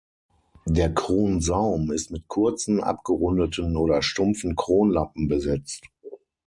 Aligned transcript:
Der 0.65 0.91
Kronsaum 0.91 1.91
ist 1.91 2.09
mit 2.09 2.27
kurzen, 2.27 2.81
abgerundeten 2.83 3.77
oder 3.77 4.01
stumpfen 4.01 4.55
Kronlappen 4.55 5.27
besetzt. 5.27 5.85